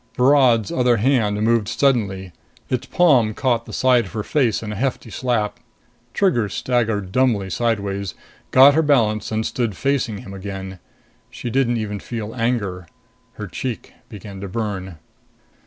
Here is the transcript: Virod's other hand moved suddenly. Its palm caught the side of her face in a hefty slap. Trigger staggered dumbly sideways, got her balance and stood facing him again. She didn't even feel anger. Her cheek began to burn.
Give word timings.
Virod's 0.17 0.71
other 0.71 0.97
hand 0.97 1.39
moved 1.43 1.67
suddenly. 1.67 2.31
Its 2.71 2.87
palm 2.87 3.35
caught 3.35 3.65
the 3.67 3.71
side 3.71 4.03
of 4.05 4.13
her 4.13 4.23
face 4.23 4.63
in 4.63 4.71
a 4.71 4.75
hefty 4.75 5.11
slap. 5.11 5.59
Trigger 6.15 6.49
staggered 6.49 7.11
dumbly 7.11 7.51
sideways, 7.51 8.15
got 8.49 8.73
her 8.73 8.81
balance 8.81 9.31
and 9.31 9.45
stood 9.45 9.77
facing 9.77 10.17
him 10.23 10.33
again. 10.33 10.79
She 11.29 11.51
didn't 11.51 11.77
even 11.77 11.99
feel 11.99 12.33
anger. 12.33 12.87
Her 13.33 13.45
cheek 13.45 13.93
began 14.09 14.41
to 14.41 14.47
burn. 14.47 14.97